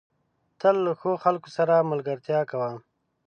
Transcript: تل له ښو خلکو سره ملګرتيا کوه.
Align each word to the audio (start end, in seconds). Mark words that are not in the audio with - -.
تل 0.59 0.75
له 0.85 0.91
ښو 0.99 1.11
خلکو 1.23 1.49
سره 1.57 1.87
ملګرتيا 1.91 2.39
کوه. 2.51 2.71